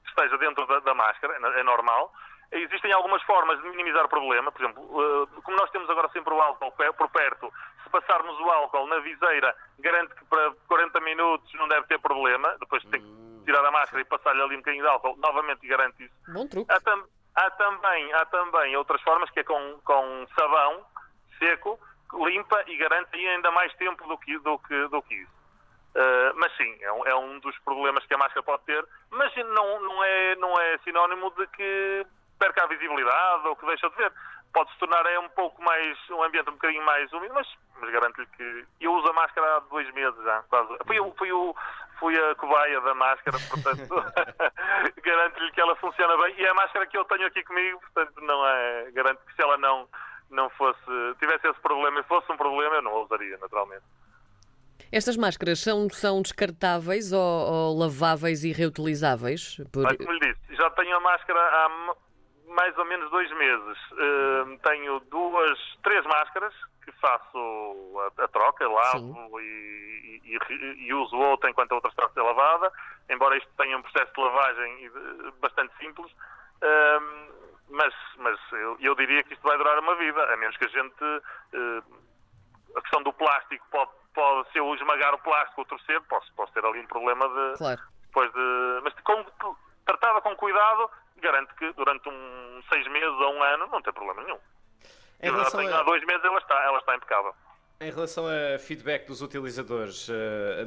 esteja 0.09 0.39
dentro 0.39 0.67
da, 0.67 0.81
da 0.81 0.95
máscara, 0.95 1.35
é, 1.35 1.61
é 1.61 1.63
normal. 1.63 2.11
Existem 2.51 2.93
algumas 2.93 3.23
formas 3.25 3.61
de 3.61 3.69
minimizar 3.69 4.05
o 4.07 4.09
problema, 4.09 4.51
por 4.51 4.63
exemplo, 4.63 4.83
eh, 5.03 5.41
como 5.43 5.57
nós 5.57 5.71
temos 5.71 5.91
agora 5.91 6.09
sempre 6.11 6.33
o 6.33 6.41
álcool 6.41 6.73
por 6.97 7.11
perto, 7.11 7.53
passarmos 7.95 8.39
o 8.41 8.51
álcool 8.51 8.89
na 8.89 8.99
viseira, 8.99 9.55
garante 9.79 10.15
que 10.17 10.25
para 10.25 10.51
40 10.67 11.01
minutos 11.01 11.53
não 11.55 11.69
deve 11.69 11.87
ter 11.87 12.01
problema, 12.01 12.57
depois 12.59 12.83
tem 12.87 13.01
que 13.01 13.45
tirar 13.45 13.65
a 13.65 13.71
máscara 13.71 14.01
e 14.01 14.05
passar-lhe 14.05 14.43
ali 14.43 14.57
um 14.57 14.59
bocadinho 14.59 14.83
de 14.83 14.91
álcool, 14.91 15.17
novamente 15.19 15.67
garante 15.69 16.03
isso. 16.03 16.15
Bom 16.33 16.49
truque. 16.49 16.73
Há, 16.73 16.81
tam 16.81 17.05
há, 17.37 17.51
também, 17.53 18.13
há 18.15 18.25
também 18.27 18.77
outras 18.77 19.01
formas, 19.03 19.31
que 19.31 19.41
é 19.41 19.45
com, 19.45 19.79
com 19.85 20.27
sabão 20.37 20.85
seco, 21.39 21.79
limpa 22.15 22.65
e 22.67 22.77
garante 22.77 23.17
ainda 23.17 23.51
mais 23.53 23.73
tempo 23.75 24.07
do 24.09 24.19
que, 24.19 24.39
do 24.39 24.59
que, 24.59 24.89
do 24.89 25.03
que 25.03 25.15
isso. 25.15 25.35
Uh, 25.95 26.35
mas 26.35 26.57
sim, 26.57 26.77
é 26.81 26.93
um, 26.93 27.07
é 27.07 27.15
um, 27.15 27.39
dos 27.39 27.57
problemas 27.61 28.05
que 28.07 28.15
a 28.15 28.19
máscara 28.19 28.43
pode 28.43 28.65
ter, 28.65 28.85
mas 29.11 29.33
não, 29.37 29.81
não, 29.81 30.03
é, 30.03 30.35
não 30.37 30.61
é 30.61 30.79
sinónimo 30.79 31.31
de 31.37 31.47
que 31.49 32.07
perca 32.41 32.65
a 32.65 32.67
visibilidade 32.67 33.47
ou 33.47 33.55
que 33.55 33.67
deixa 33.67 33.89
de 33.89 33.97
ver. 33.97 34.13
Pode 34.55 34.73
se 34.73 34.79
tornar 34.79 35.05
é 35.05 35.19
um 35.19 35.29
pouco 35.31 35.61
mais, 35.63 35.99
um 36.11 36.23
ambiente 36.23 36.49
um 36.49 36.53
bocadinho 36.53 36.85
mais 36.85 37.13
úmido, 37.13 37.35
mas, 37.35 37.47
mas 37.81 37.91
garanto-lhe 37.91 38.27
que 38.29 38.65
eu 38.81 38.93
uso 38.95 39.07
a 39.09 39.13
máscara 39.13 39.57
há 39.57 39.61
dois 39.61 39.93
meses 39.93 40.23
já, 40.23 40.43
quase. 40.49 40.69
Fui, 40.87 40.97
fui, 40.97 41.29
fui, 41.29 41.55
fui 41.99 42.17
a 42.17 42.35
cobaia 42.37 42.81
da 42.81 42.95
máscara, 42.95 43.37
portanto, 43.51 43.95
garanto-lhe 45.03 45.53
que 45.53 45.61
ela 45.61 45.75
funciona 45.77 46.17
bem. 46.19 46.35
E 46.39 46.45
é 46.45 46.51
a 46.51 46.55
máscara 46.55 46.87
que 46.87 46.97
eu 46.97 47.05
tenho 47.05 47.27
aqui 47.27 47.43
comigo, 47.43 47.81
portanto, 47.81 48.21
não 48.21 48.47
é, 48.47 48.91
garanto 48.93 49.21
que 49.27 49.35
se 49.35 49.43
ela 49.43 49.59
não, 49.59 49.89
não 50.31 50.49
fosse, 50.51 50.81
tivesse 51.19 51.49
esse 51.49 51.61
problema 51.61 52.01
e 52.01 52.05
fosse 52.05 52.31
um 52.31 52.37
problema, 52.37 52.77
eu 52.77 52.83
não 52.83 52.93
a 52.93 53.03
usaria, 53.03 53.37
naturalmente. 53.39 53.85
Estas 54.93 55.17
máscaras 55.17 55.59
são, 55.59 55.89
são 55.91 56.23
descartáveis 56.23 57.13
ou, 57.13 57.21
ou 57.21 57.79
laváveis 57.79 58.45
e 58.45 58.53
reutilizáveis? 58.53 59.57
Por... 59.73 59.83
Mas, 59.83 59.97
como 59.97 60.13
lhe 60.13 60.33
disse, 60.33 60.55
já 60.55 60.71
tenho 60.71 60.97
a 60.97 61.01
máscara 61.01 61.41
há 61.41 61.97
mais 62.49 62.77
ou 62.79 62.85
menos 62.85 63.11
dois 63.11 63.31
meses. 63.33 63.79
Uh, 63.93 64.59
tenho 64.63 65.01
duas, 65.11 65.59
três 65.83 66.05
máscaras 66.05 66.55
que 66.85 66.93
faço 66.93 68.13
a, 68.19 68.25
a 68.25 68.29
troca, 68.29 68.69
lavo 68.69 69.41
e, 69.41 70.21
e, 70.25 70.39
e, 70.51 70.87
e, 70.87 70.95
uso 70.95 71.17
outra 71.17 71.51
enquanto 71.51 71.73
a 71.73 71.75
outra 71.77 71.91
está 71.91 72.07
a 72.07 72.11
ser 72.11 72.23
lavada, 72.23 72.71
embora 73.09 73.37
isto 73.37 73.49
tenha 73.57 73.77
um 73.77 73.83
processo 73.83 74.13
de 74.13 74.21
lavagem 74.21 74.91
bastante 75.41 75.75
simples. 75.79 76.11
Uh, 76.13 77.35
mas, 77.71 77.95
mas 78.19 78.39
eu, 78.53 78.77
eu, 78.81 78.95
diria 78.95 79.23
que 79.25 79.35
isto 79.35 79.43
vai 79.43 79.57
durar 79.57 79.79
uma 79.79 79.95
vida, 79.97 80.23
a 80.33 80.37
menos 80.37 80.57
que 80.57 80.65
a 80.65 80.69
gente. 80.69 81.05
Uh, 81.05 82.05
a 82.77 82.81
questão 82.81 83.03
do 83.03 83.13
plástico 83.13 83.65
pode, 83.71 83.91
pode, 84.13 84.51
se 84.51 84.59
eu 84.59 84.75
esmagar 84.75 85.15
o 85.15 85.19
plástico 85.19 85.61
ou 85.61 85.67
torcer, 85.67 86.01
posso, 86.03 86.33
posso 86.35 86.53
ter 86.53 86.65
ali 86.65 86.81
um 86.81 86.87
problema 86.87 87.27
de. 87.29 87.59
Claro. 87.59 87.81
Depois 88.07 88.33
de. 88.33 88.81
Mas 88.83 88.95
com, 89.01 89.25
tratada 89.87 90.21
com 90.21 90.37
cuidado, 90.37 90.91
garanto 91.21 91.55
que 91.57 91.73
durante 91.73 92.09
um 92.09 92.63
seis 92.69 92.87
meses 92.89 93.09
ou 93.09 93.35
um 93.35 93.43
ano 93.43 93.67
não 93.67 93.83
tem 93.83 93.93
problema 93.93 94.23
nenhum. 94.23 94.39
Em 95.21 95.29
eu 95.29 95.37
já 95.37 95.51
tenho, 95.51 95.75
a... 95.75 95.81
há 95.81 95.83
dois 95.83 96.05
meses 96.05 96.25
ela 96.25 96.39
está, 96.39 96.63
ela 96.63 96.79
está 96.79 96.95
impecável. 96.95 97.35
Em 97.81 97.91
relação 97.91 98.25
a 98.27 98.59
feedback 98.59 99.07
dos 99.07 99.21
utilizadores, 99.21 100.09
eh, 100.09 100.65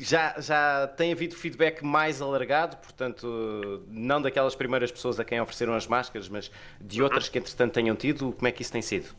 já, 0.00 0.34
já 0.38 0.88
tem 0.88 1.12
havido 1.12 1.36
feedback 1.36 1.80
mais 1.82 2.20
alargado, 2.20 2.76
portanto, 2.78 3.84
não 3.86 4.20
daquelas 4.20 4.56
primeiras 4.56 4.90
pessoas 4.90 5.20
a 5.20 5.24
quem 5.24 5.40
ofereceram 5.40 5.74
as 5.74 5.86
máscaras, 5.86 6.28
mas 6.28 6.50
de 6.80 7.02
outras 7.02 7.28
que 7.28 7.38
entretanto 7.38 7.72
tenham 7.72 7.94
tido, 7.94 8.32
como 8.32 8.48
é 8.48 8.52
que 8.52 8.62
isso 8.62 8.72
tem 8.72 8.82
sido? 8.82 9.14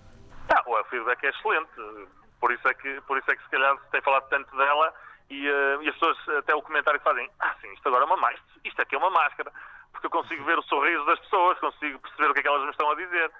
Ah, 0.49 0.61
o 0.67 0.83
feedback 0.85 1.23
é 1.23 1.29
excelente, 1.29 1.71
por 2.39 2.51
isso 2.51 2.67
é 2.67 2.73
que, 2.73 3.01
por 3.01 3.17
isso 3.17 3.31
é 3.31 3.35
que 3.35 3.43
se 3.43 3.49
calhar 3.49 3.77
se 3.77 3.91
tem 3.91 4.01
falado 4.01 4.27
tanto 4.27 4.55
dela 4.57 4.93
e, 5.29 5.49
uh, 5.49 5.81
e 5.81 5.87
as 5.87 5.93
pessoas, 5.95 6.17
até 6.37 6.53
o 6.53 6.61
comentário 6.61 6.99
que 6.99 7.03
fazem, 7.05 7.29
ah 7.39 7.55
sim, 7.61 7.71
isto 7.73 7.87
agora 7.87 8.03
é 8.03 8.07
uma 8.07 8.17
máscara, 8.17 8.43
isto 8.65 8.81
aqui 8.81 8.93
é 8.93 8.97
uma 8.97 9.09
máscara, 9.09 9.51
porque 9.91 10.07
eu 10.07 10.11
consigo 10.11 10.43
ver 10.45 10.57
o 10.57 10.63
sorriso 10.63 11.05
das 11.05 11.19
pessoas, 11.19 11.59
consigo 11.59 11.99
perceber 11.99 12.29
o 12.29 12.33
que 12.33 12.39
é 12.39 12.43
que 12.43 12.47
elas 12.47 12.63
me 12.63 12.71
estão 12.71 12.89
a 12.89 12.95
dizer 12.95 13.31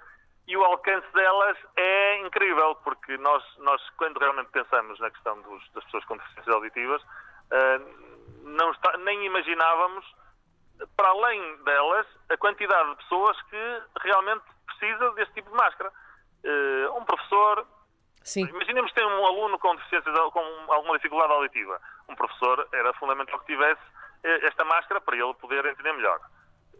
e 0.46 0.56
o 0.56 0.64
alcance 0.64 1.06
delas 1.12 1.56
é 1.76 2.18
incrível, 2.18 2.74
porque 2.76 3.16
nós, 3.18 3.44
nós 3.58 3.80
quando 3.96 4.18
realmente 4.18 4.50
pensamos 4.50 4.98
na 4.98 5.10
questão 5.10 5.40
dos, 5.42 5.72
das 5.72 5.84
pessoas 5.84 6.04
com 6.04 6.16
deficiências 6.16 6.54
auditivas, 6.54 7.02
uh, 7.02 8.42
não 8.42 8.72
está, 8.72 8.96
nem 8.98 9.24
imaginávamos, 9.24 10.04
para 10.96 11.08
além 11.08 11.56
delas, 11.64 12.06
a 12.28 12.36
quantidade 12.36 12.90
de 12.90 12.96
pessoas 12.96 13.40
que 13.42 13.82
realmente 14.00 14.42
precisa 14.66 15.12
deste 15.12 15.34
tipo 15.34 15.50
de 15.50 15.56
máscara. 15.56 15.92
Uh, 16.44 16.98
um 16.98 17.04
professor. 17.04 17.66
Sim. 18.24 18.46
Imaginemos 18.46 18.92
ter 18.92 19.04
um 19.04 19.26
aluno 19.26 19.58
com 19.58 19.76
deficiências, 19.76 20.14
com 20.32 20.72
alguma 20.72 20.96
dificuldade 20.96 21.32
auditiva. 21.32 21.80
Um 22.08 22.16
professor 22.16 22.68
era 22.72 22.92
fundamental 22.94 23.38
que 23.40 23.46
tivesse 23.46 23.80
eh, 24.22 24.46
esta 24.46 24.64
máscara 24.64 25.00
para 25.00 25.16
ele 25.16 25.34
poder 25.34 25.66
entender 25.66 25.92
melhor. 25.92 26.20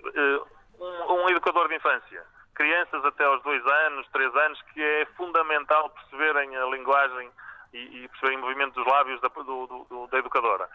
Uh, 0.04 0.46
um, 0.78 1.24
um 1.24 1.30
educador 1.30 1.68
de 1.68 1.76
infância 1.76 2.24
crianças 2.54 3.04
até 3.04 3.24
aos 3.24 3.42
dois 3.42 3.64
anos, 3.66 4.06
três 4.12 4.34
anos, 4.34 4.60
que 4.72 4.82
é 4.82 5.06
fundamental 5.16 5.90
perceberem 5.90 6.56
a 6.56 6.66
linguagem 6.66 7.30
e, 7.72 8.04
e 8.04 8.08
perceberem 8.08 8.38
o 8.38 8.42
movimento 8.42 8.74
dos 8.74 8.86
lábios 8.86 9.20
da, 9.20 9.28
do, 9.28 9.86
do, 9.88 10.06
da 10.08 10.18
educadora. 10.18 10.68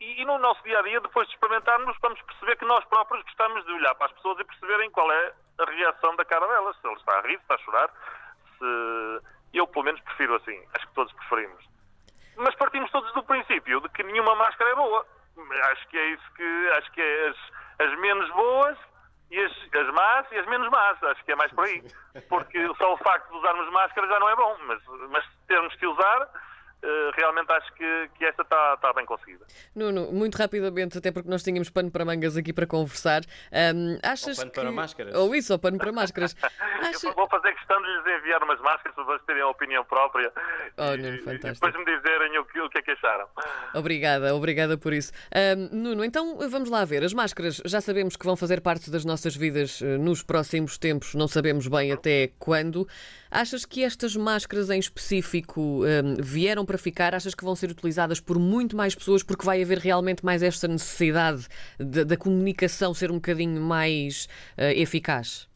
E, 0.00 0.22
e, 0.22 0.24
no 0.24 0.38
nosso 0.38 0.62
dia 0.62 0.78
a 0.78 0.82
dia, 0.82 1.00
depois 1.00 1.28
de 1.28 1.34
experimentarmos, 1.34 1.96
vamos 2.00 2.20
perceber 2.22 2.56
que 2.56 2.64
nós 2.64 2.84
próprios 2.86 3.22
gostamos 3.24 3.64
de 3.66 3.72
olhar 3.72 3.94
para 3.96 4.06
as 4.06 4.12
pessoas 4.12 4.38
e 4.40 4.44
perceberem 4.44 4.90
qual 4.90 5.10
é 5.12 5.32
a 5.58 5.64
reação 5.70 6.16
da 6.16 6.24
cara 6.24 6.46
delas. 6.46 6.76
Se 6.80 6.86
ele 6.86 6.96
está 6.96 7.18
a 7.18 7.20
rir, 7.20 7.36
se 7.36 7.42
está 7.42 7.54
a 7.54 7.58
chorar. 7.58 7.90
Se... 8.58 9.20
Eu, 9.52 9.66
pelo 9.66 9.84
menos, 9.84 10.00
prefiro 10.00 10.36
assim. 10.36 10.58
Acho 10.74 10.86
que 10.88 10.94
todos 10.94 11.12
preferimos. 11.12 11.68
Mas 12.36 12.54
partimos 12.54 12.90
todos 12.90 13.12
do 13.12 13.22
princípio 13.22 13.80
de 13.82 13.88
que 13.90 14.02
nenhuma 14.02 14.34
máscara 14.36 14.70
é 14.70 14.74
boa. 14.74 15.06
Acho 15.36 15.88
que 15.88 15.98
é 15.98 16.06
isso 16.10 16.32
que. 16.34 16.70
Acho 16.78 16.92
que 16.92 17.00
é 17.00 17.28
as, 17.28 17.36
as 17.88 17.98
menos 18.00 18.28
boas 18.30 18.78
e 19.30 19.40
as, 19.40 19.52
as 19.74 19.94
más 19.94 20.26
e 20.32 20.38
as 20.38 20.46
menos 20.46 20.68
más. 20.70 21.02
Acho 21.02 21.24
que 21.24 21.32
é 21.32 21.36
mais 21.36 21.52
por 21.52 21.64
aí. 21.64 21.82
Porque 22.28 22.66
só 22.76 22.94
o 22.94 22.98
facto 22.98 23.30
de 23.30 23.36
usarmos 23.36 23.70
máscara 23.72 24.06
já 24.08 24.18
não 24.18 24.28
é 24.28 24.36
bom, 24.36 24.56
mas, 24.66 24.82
mas 25.10 25.24
termos 25.46 25.74
que 25.76 25.86
usar 25.86 26.28
realmente 27.16 27.50
acho 27.52 27.72
que, 27.74 28.10
que 28.18 28.24
esta 28.24 28.42
está, 28.42 28.74
está 28.74 28.92
bem 28.92 29.04
conseguida. 29.04 29.44
Nuno, 29.74 30.12
muito 30.12 30.36
rapidamente, 30.36 30.98
até 30.98 31.10
porque 31.12 31.28
nós 31.28 31.42
tínhamos 31.42 31.70
pano 31.70 31.90
para 31.90 32.04
mangas 32.04 32.36
aqui 32.36 32.52
para 32.52 32.66
conversar. 32.66 33.22
Um, 33.52 33.98
achas 34.02 34.38
ou 34.38 34.44
pano 34.44 34.50
que... 34.50 34.60
para 34.60 34.72
máscaras. 34.72 35.14
Ou 35.14 35.34
isso, 35.34 35.52
ou 35.52 35.58
pano 35.58 35.78
para 35.78 35.92
máscaras. 35.92 36.36
Acha... 36.80 37.12
vou 37.12 37.28
fazer 37.28 37.52
questão 37.54 37.80
de 37.82 37.88
lhes 37.88 38.18
enviar 38.18 38.42
umas 38.42 38.60
máscaras 38.60 38.94
para 38.94 39.04
vocês 39.04 39.22
terem 39.26 39.42
a 39.42 39.48
opinião 39.48 39.84
própria 39.84 40.32
oh, 40.76 40.96
Nuno, 40.96 41.14
e, 41.14 41.18
fantástico. 41.18 41.48
e 41.48 41.70
depois 41.70 41.76
me 41.76 41.96
dizerem 41.96 42.38
o 42.38 42.44
que, 42.44 42.60
o 42.60 42.70
que 42.70 42.78
é 42.78 42.82
que 42.82 42.90
acharam. 42.92 43.26
Obrigada, 43.74 44.34
obrigada 44.34 44.78
por 44.78 44.92
isso. 44.92 45.12
Um, 45.34 45.76
Nuno, 45.76 46.04
então 46.04 46.38
vamos 46.48 46.70
lá 46.70 46.84
ver. 46.84 47.04
As 47.04 47.12
máscaras 47.12 47.60
já 47.64 47.80
sabemos 47.80 48.16
que 48.16 48.24
vão 48.24 48.36
fazer 48.36 48.60
parte 48.60 48.90
das 48.90 49.04
nossas 49.04 49.36
vidas 49.36 49.82
eh, 49.82 49.98
nos 49.98 50.22
próximos 50.22 50.78
tempos, 50.78 51.14
não 51.14 51.28
sabemos 51.28 51.66
bem 51.68 51.92
até 51.92 52.30
quando. 52.38 52.86
Achas 53.30 53.64
que 53.64 53.84
estas 53.84 54.16
máscaras 54.16 54.70
em 54.70 54.78
específico 54.78 55.84
um, 55.84 56.16
vieram 56.20 56.64
para 56.70 56.78
ficar? 56.78 57.14
Achas 57.16 57.34
que 57.34 57.44
vão 57.44 57.56
ser 57.56 57.68
utilizadas 57.70 58.20
por 58.20 58.38
muito 58.38 58.76
mais 58.76 58.94
pessoas 58.94 59.24
porque 59.24 59.44
vai 59.44 59.60
haver 59.60 59.78
realmente 59.78 60.24
mais 60.24 60.40
esta 60.40 60.68
necessidade 60.68 61.48
da 61.80 62.16
comunicação 62.16 62.94
ser 62.94 63.10
um 63.10 63.16
bocadinho 63.16 63.60
mais 63.60 64.26
uh, 64.56 64.70
eficaz? 64.76 65.50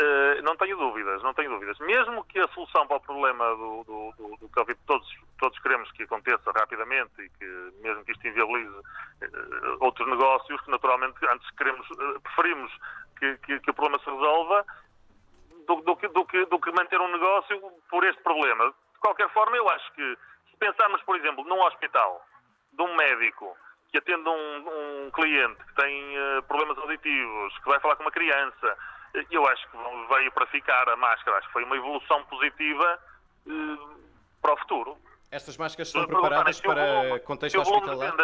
Uh, 0.00 0.42
não 0.42 0.56
tenho 0.56 0.78
dúvidas, 0.78 1.22
não 1.22 1.34
tenho 1.34 1.50
dúvidas. 1.50 1.78
Mesmo 1.80 2.24
que 2.24 2.38
a 2.38 2.48
solução 2.48 2.86
para 2.86 2.96
o 2.96 3.00
problema 3.00 3.44
do, 3.50 3.84
do, 3.84 4.12
do, 4.16 4.36
do 4.38 4.48
Covid 4.48 4.78
todos, 4.86 5.06
todos 5.38 5.58
queremos 5.58 5.92
que 5.92 6.04
aconteça 6.04 6.50
rapidamente 6.52 7.12
e 7.20 7.28
que 7.28 7.44
mesmo 7.82 8.02
que 8.04 8.12
isto 8.12 8.26
inviabilize 8.26 8.74
uh, 8.74 9.76
outros 9.80 10.08
negócios, 10.08 10.58
que 10.62 10.70
naturalmente 10.70 11.16
antes 11.30 11.48
queremos, 11.50 11.88
uh, 11.90 12.20
preferimos 12.22 12.72
que, 13.18 13.36
que, 13.44 13.60
que, 13.60 13.70
o 13.70 13.74
problema 13.74 14.02
se 14.02 14.10
resolva, 14.10 14.64
do, 15.68 15.76
do, 15.82 15.94
do, 15.94 16.24
que, 16.24 16.46
do 16.46 16.58
que 16.58 16.72
manter 16.72 16.98
um 16.98 17.12
negócio 17.12 17.60
por 17.90 18.04
este 18.04 18.22
problema. 18.22 18.72
De 19.04 19.08
qualquer 19.08 19.28
forma, 19.34 19.54
eu 19.54 19.68
acho 19.68 19.92
que 19.92 20.16
se 20.50 20.56
pensarmos, 20.56 21.02
por 21.02 21.14
exemplo, 21.14 21.44
num 21.44 21.60
hospital, 21.60 22.24
de 22.72 22.82
um 22.82 22.96
médico 22.96 23.54
que 23.92 23.98
atende 23.98 24.26
um, 24.26 25.04
um 25.04 25.10
cliente 25.10 25.62
que 25.62 25.74
tem 25.74 26.18
uh, 26.18 26.42
problemas 26.44 26.78
auditivos, 26.78 27.58
que 27.58 27.68
vai 27.68 27.78
falar 27.80 27.96
com 27.96 28.02
uma 28.04 28.10
criança, 28.10 28.78
eu 29.30 29.46
acho 29.46 29.70
que 29.70 29.76
veio 30.08 30.32
para 30.32 30.46
ficar 30.46 30.88
a 30.88 30.96
máscara. 30.96 31.36
Acho 31.36 31.48
que 31.48 31.52
foi 31.52 31.64
uma 31.64 31.76
evolução 31.76 32.24
positiva 32.24 32.98
uh, 33.46 34.00
para 34.40 34.54
o 34.54 34.56
futuro. 34.56 34.96
Estas 35.30 35.58
máscaras 35.58 35.88
estão 35.88 36.06
preparadas 36.06 36.58
para 36.62 37.20
contexto 37.26 37.60
hospitalar? 37.60 38.14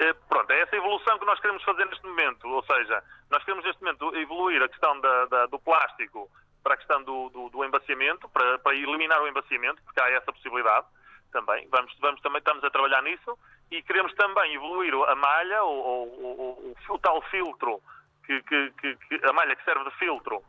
Eh, 0.00 0.12
pronto, 0.28 0.50
é 0.50 0.60
essa 0.60 0.76
evolução 0.76 1.18
que 1.18 1.24
nós 1.24 1.40
queremos 1.40 1.64
fazer 1.64 1.86
neste 1.86 2.06
momento. 2.06 2.46
Ou 2.46 2.62
seja, 2.62 3.02
nós 3.30 3.42
queremos 3.42 3.64
neste 3.64 3.82
momento 3.82 4.14
evoluir 4.16 4.62
a 4.62 4.68
questão 4.68 5.00
da, 5.00 5.24
da, 5.24 5.46
do 5.46 5.58
plástico 5.58 6.30
para 6.62 6.74
a 6.74 6.76
questão 6.76 7.02
do, 7.02 7.28
do, 7.30 7.48
do 7.48 7.64
embaciamento, 7.64 8.28
para, 8.28 8.58
para, 8.58 8.74
eliminar 8.74 9.20
o 9.22 9.28
embaciamento, 9.28 9.82
porque 9.82 10.00
há 10.00 10.10
essa 10.10 10.32
possibilidade 10.32 10.86
também. 11.32 11.68
Vamos, 11.70 11.94
vamos 12.00 12.20
também 12.20 12.38
estamos 12.38 12.64
a 12.64 12.70
trabalhar 12.70 13.02
nisso 13.02 13.38
e 13.70 13.82
queremos 13.82 14.14
também 14.14 14.54
evoluir 14.54 14.94
a 14.94 15.14
malha, 15.14 15.64
o, 15.64 15.68
o, 15.68 16.74
o, 16.88 16.94
o 16.94 16.98
tal 16.98 17.20
filtro, 17.22 17.80
que, 18.24 18.42
que, 18.42 18.70
que, 18.72 19.26
a 19.26 19.32
malha 19.32 19.56
que 19.56 19.64
serve 19.64 19.84
de 19.84 19.96
filtro, 19.96 20.42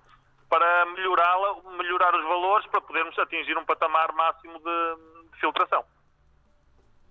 para 0.50 0.86
melhorá-la, 0.88 1.56
melhorar 1.78 2.16
os 2.16 2.24
valores 2.24 2.66
para 2.68 2.82
podermos 2.82 3.18
atingir 3.20 3.58
um 3.58 3.66
patamar 3.66 4.12
máximo 4.14 4.60
de, 4.60 5.32
de 5.32 5.40
filtração. 5.40 5.86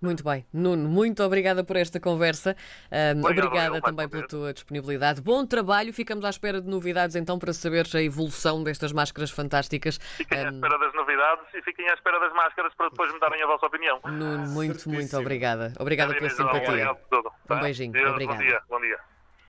Muito 0.01 0.23
bem. 0.23 0.45
Nuno, 0.53 0.87
muito 0.87 1.23
obrigada 1.23 1.63
por 1.63 1.75
esta 1.75 1.99
conversa. 1.99 2.55
Um, 2.91 3.25
obrigada 3.25 3.81
também 3.81 4.07
pela 4.07 4.27
tua 4.27 4.53
disponibilidade. 4.53 5.21
Bom 5.21 5.45
trabalho. 5.45 5.93
Ficamos 5.93 6.23
à 6.23 6.29
espera 6.29 6.61
de 6.61 6.67
novidades 6.69 7.15
então 7.15 7.37
para 7.37 7.51
saber 7.53 7.85
a 7.93 8.01
evolução 8.01 8.63
destas 8.63 8.91
máscaras 8.91 9.31
fantásticas. 9.31 9.97
Fiquem 10.17 10.39
um... 10.39 10.47
à 10.47 10.49
espera 10.51 10.79
das 10.79 10.93
novidades 10.93 11.45
e 11.53 11.61
fiquem 11.61 11.89
à 11.89 11.93
espera 11.93 12.19
das 12.19 12.33
máscaras 12.33 12.73
para 12.75 12.89
depois 12.89 13.11
me 13.13 13.19
darem 13.19 13.43
a 13.43 13.47
vossa 13.47 13.65
opinião. 13.65 13.99
Nuno, 14.05 14.47
muito, 14.49 14.89
muito 14.89 15.17
obrigada. 15.17 15.73
Obrigada 15.79 16.13
pela 16.13 16.29
simpatia. 16.29 16.69
Obrigado 16.69 16.97
por 16.97 17.17
tudo. 17.17 17.31
Um 17.49 17.59
beijinho. 17.59 17.91
Deus, 17.91 18.11
obrigada. 18.11 18.37
Bom 18.37 18.45
dia. 18.45 18.61
Bom 18.69 18.79
dia. 18.79 19.18